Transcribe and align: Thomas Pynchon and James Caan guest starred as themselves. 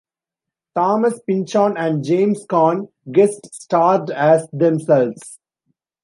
Thomas 0.73 1.19
Pynchon 1.27 1.77
and 1.77 2.03
James 2.03 2.43
Caan 2.49 2.87
guest 3.13 3.53
starred 3.53 4.09
as 4.09 4.47
themselves. 4.51 5.37